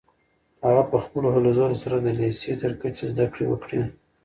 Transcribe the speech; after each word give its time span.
هغه 0.65 0.83
په 0.91 0.97
خپلو 1.03 1.27
هلو 1.35 1.49
ځلو 1.57 1.75
سره 1.83 1.97
د 1.99 2.07
لیسې 2.19 2.51
تر 2.61 2.71
کچې 2.81 3.05
زده 3.11 3.25
کړې 3.33 3.45
وکړې. 3.49 3.81